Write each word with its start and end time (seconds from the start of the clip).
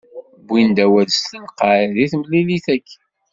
Wwin-d 0.47 0.77
awal 0.85 1.07
s 1.11 1.19
telqay 1.31 1.81
deg 1.97 2.09
temlilit-agi. 2.11 2.97